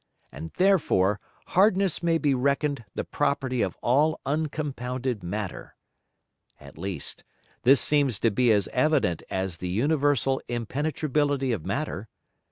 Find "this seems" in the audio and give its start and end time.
7.61-8.17